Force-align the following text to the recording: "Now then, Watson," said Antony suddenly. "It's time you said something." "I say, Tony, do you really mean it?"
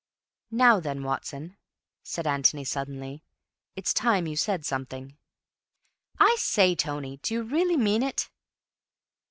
"Now 0.49 0.79
then, 0.79 1.03
Watson," 1.03 1.57
said 2.01 2.25
Antony 2.25 2.63
suddenly. 2.63 3.23
"It's 3.75 3.93
time 3.93 4.25
you 4.25 4.35
said 4.35 4.65
something." 4.65 5.15
"I 6.19 6.37
say, 6.39 6.73
Tony, 6.73 7.17
do 7.17 7.35
you 7.35 7.43
really 7.43 7.77
mean 7.77 8.01
it?" 8.01 8.27